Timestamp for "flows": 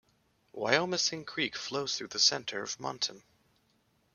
1.55-1.95